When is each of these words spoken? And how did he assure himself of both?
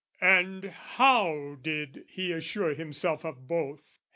And 0.19 0.63
how 0.65 1.59
did 1.61 2.05
he 2.09 2.31
assure 2.31 2.73
himself 2.73 3.23
of 3.23 3.47
both? 3.47 3.99